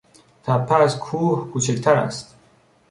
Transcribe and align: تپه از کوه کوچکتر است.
تپه 0.43 0.75
از 0.75 0.99
کوه 0.99 1.49
کوچکتر 1.53 1.95
است. 1.95 2.35